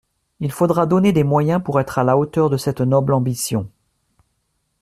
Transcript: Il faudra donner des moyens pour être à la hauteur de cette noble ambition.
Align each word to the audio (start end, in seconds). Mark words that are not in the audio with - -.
Il 0.39 0.51
faudra 0.51 0.87
donner 0.87 1.13
des 1.13 1.23
moyens 1.23 1.61
pour 1.63 1.79
être 1.79 1.99
à 1.99 2.03
la 2.03 2.17
hauteur 2.17 2.49
de 2.49 2.57
cette 2.57 2.81
noble 2.81 3.13
ambition. 3.13 3.69